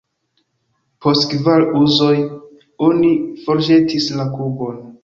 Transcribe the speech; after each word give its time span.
Post 1.05 1.27
kvar 1.35 1.67
uzoj, 1.81 2.17
oni 2.89 3.13
forĵetis 3.45 4.13
la 4.21 4.29
kubon. 4.37 4.87